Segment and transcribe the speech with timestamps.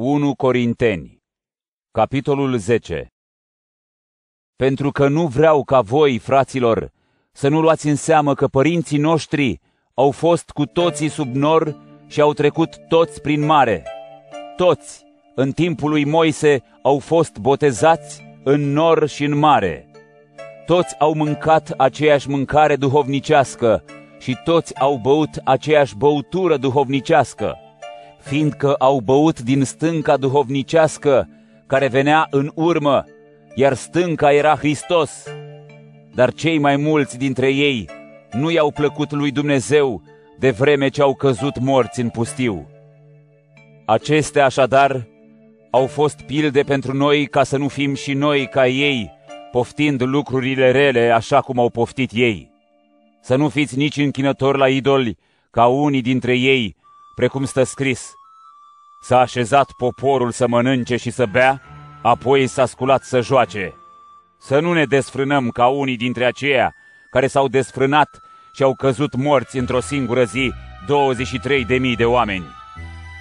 [0.00, 1.22] 1 Corinteni,
[1.90, 3.06] capitolul 10
[4.56, 6.90] Pentru că nu vreau ca voi, fraților,
[7.32, 9.60] să nu luați în seamă că părinții noștri
[9.94, 11.76] au fost cu toții sub nor
[12.06, 13.84] și au trecut toți prin mare.
[14.56, 19.90] Toți, în timpul lui Moise, au fost botezați în nor și în mare.
[20.66, 23.84] Toți au mâncat aceeași mâncare duhovnicească
[24.18, 27.56] și toți au băut aceeași băutură duhovnicească
[28.28, 31.28] fiindcă au băut din stânca duhovnicească
[31.66, 33.04] care venea în urmă,
[33.54, 35.24] iar stânca era Hristos.
[36.14, 37.88] Dar cei mai mulți dintre ei
[38.32, 40.02] nu i-au plăcut lui Dumnezeu
[40.38, 42.68] de vreme ce au căzut morți în pustiu.
[43.86, 45.06] Acestea așadar
[45.70, 49.10] au fost pilde pentru noi ca să nu fim și noi ca ei,
[49.50, 52.50] poftind lucrurile rele așa cum au poftit ei.
[53.20, 55.18] Să nu fiți nici închinători la idoli
[55.50, 56.76] ca unii dintre ei,
[57.14, 58.12] precum stă scris,
[59.00, 61.62] S-a așezat poporul să mănânce și să bea,
[62.02, 63.74] apoi s-a sculat să joace.
[64.38, 66.74] Să nu ne desfrânăm ca unii dintre aceia
[67.10, 68.20] care s-au desfrânat
[68.54, 70.52] și au căzut morți într-o singură zi
[70.84, 72.44] 23.000 de oameni.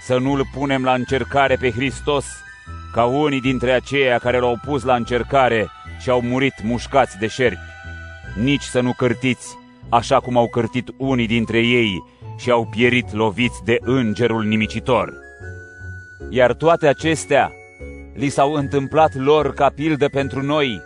[0.00, 2.26] Să nu-L punem la încercare pe Hristos
[2.92, 7.58] ca unii dintre aceia care l-au pus la încercare și au murit mușcați de șerpi.
[8.42, 12.04] Nici să nu cârtiți, așa cum au cârtit unii dintre ei
[12.38, 15.28] și au pierit loviți de îngerul nimicitor.
[16.28, 17.52] Iar toate acestea
[18.14, 20.80] li s-au întâmplat lor ca pildă pentru noi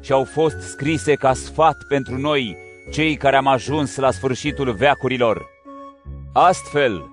[0.00, 2.56] și au fost scrise ca sfat pentru noi,
[2.92, 5.46] cei care am ajuns la sfârșitul veacurilor.
[6.32, 7.10] Astfel,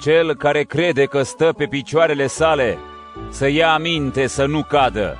[0.00, 2.78] cel care crede că stă pe picioarele sale,
[3.30, 5.18] să ia aminte să nu cadă,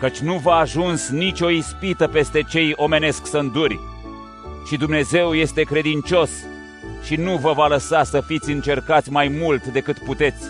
[0.00, 3.80] căci nu va ajuns nicio ispită peste cei omenesc să înduri.
[4.66, 6.30] Și Dumnezeu este credincios
[7.04, 10.44] și nu vă va lăsa să fiți încercați mai mult decât puteți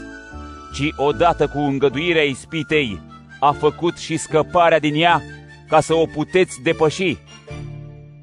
[0.74, 3.00] ci odată cu îngăduirea ispitei
[3.40, 5.22] a făcut și scăparea din ea
[5.68, 7.16] ca să o puteți depăși.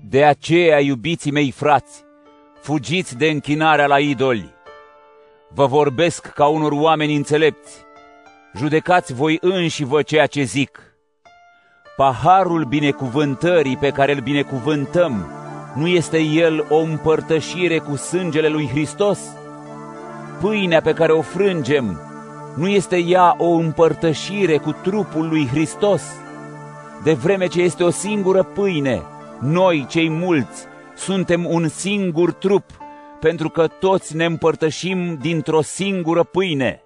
[0.09, 2.03] De aceea, iubiții mei frați,
[2.61, 4.53] fugiți de închinarea la idoli.
[5.53, 7.77] Vă vorbesc ca unor oameni înțelepți.
[8.55, 10.79] Judecați voi înși vă ceea ce zic.
[11.95, 15.31] Paharul binecuvântării pe care îl binecuvântăm,
[15.75, 19.19] nu este el o împărtășire cu sângele lui Hristos?
[20.39, 22.10] Pâinea pe care o frângem,
[22.55, 26.01] nu este ea o împărtășire cu trupul lui Hristos?
[27.03, 29.01] De vreme ce este o singură pâine,
[29.39, 32.63] noi, cei mulți, suntem un singur trup,
[33.19, 36.81] pentru că toți ne împărtășim dintr-o singură pâine.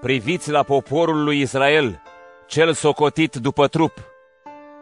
[0.00, 2.02] Priviți la poporul lui Israel,
[2.46, 3.92] cel socotit după trup.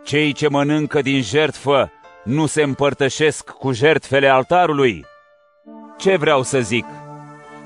[0.04, 1.90] Cei ce mănâncă din jertfă
[2.24, 5.04] nu se împărtășesc cu jertfele altarului.
[5.98, 6.84] Ce vreau să zic?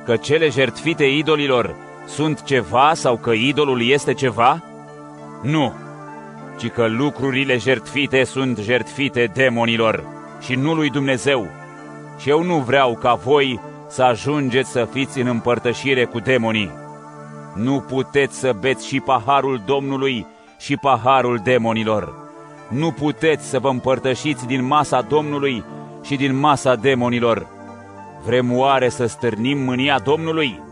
[0.04, 4.62] Că cele jertfite idolilor sunt ceva sau că idolul este ceva?
[5.42, 5.72] Nu,
[6.58, 10.04] ci că lucrurile jertfite sunt jertfite demonilor
[10.41, 11.46] și nu lui Dumnezeu.
[12.19, 16.70] Și eu nu vreau ca voi să ajungeți să fiți în împărtășire cu demonii.
[17.54, 20.26] Nu puteți să beți și paharul Domnului
[20.58, 22.14] și paharul demonilor.
[22.69, 25.64] Nu puteți să vă împărtășiți din masa Domnului
[26.02, 27.46] și din masa demonilor.
[28.25, 30.66] Vrem oare să stârnim mânia Domnului?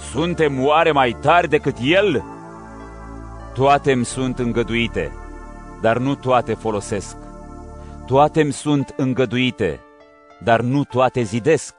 [0.00, 2.24] Suntem oare mai tari decât El?
[3.54, 5.12] Toate îmi sunt îngăduite,
[5.80, 7.16] dar nu toate folosesc.
[8.06, 9.80] Toate îmi sunt îngăduite,
[10.42, 11.74] dar nu toate zidesc.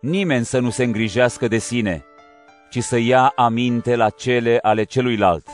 [0.00, 2.04] Nimeni să nu se îngrijească de sine,
[2.70, 5.48] ci să ia aminte la cele ale celuilalt.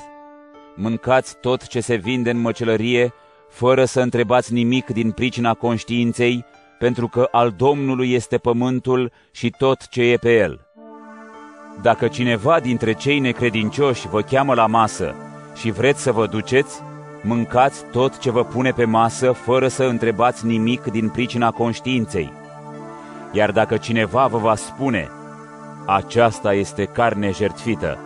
[0.75, 3.13] Mâncați tot ce se vinde în măcelărie,
[3.49, 6.45] fără să întrebați nimic din pricina conștiinței,
[6.79, 10.64] pentru că al Domnului este pământul și tot ce e pe el.
[11.83, 15.15] Dacă cineva dintre cei necredincioși vă cheamă la masă
[15.55, 16.81] și vreți să vă duceți,
[17.23, 22.33] mâncați tot ce vă pune pe masă fără să întrebați nimic din pricina conștiinței.
[23.33, 25.11] Iar dacă cineva vă va spune,
[25.87, 27.99] aceasta este carne jertfită,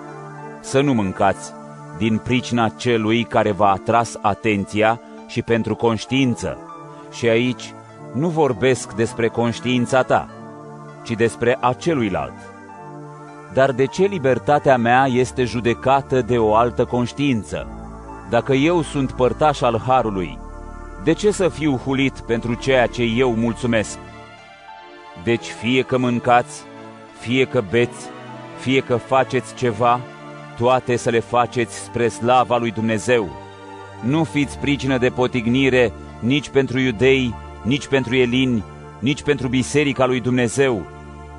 [0.61, 1.53] să nu mâncați
[1.99, 6.59] din pricina celui care v-a atras atenția și pentru conștiință.
[7.13, 7.73] Și aici
[8.15, 10.29] nu vorbesc despre conștiința ta,
[11.03, 12.58] ci despre aceluilalt
[13.59, 17.67] dar de ce libertatea mea este judecată de o altă conștiință?
[18.31, 20.39] Dacă eu sunt părtaș al Harului,
[21.05, 23.99] de ce să fiu hulit pentru ceea ce eu mulțumesc?
[25.25, 26.63] Deci fie că mâncați,
[27.21, 28.07] fie că beți,
[28.59, 30.01] fie că faceți ceva,
[30.59, 33.29] toate să le faceți spre slava lui Dumnezeu.
[34.05, 38.65] Nu fiți pricină de potignire nici pentru iudei, nici pentru elini,
[38.99, 40.87] nici pentru biserica lui Dumnezeu,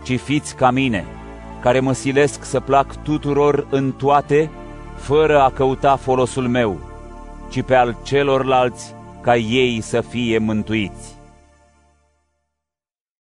[0.04, 1.06] ci fiți ca mine–
[1.62, 4.50] care mă silesc să plac tuturor în toate,
[4.96, 6.80] fără a căuta folosul meu,
[7.50, 11.19] ci pe al celorlalți ca ei să fie mântuiți.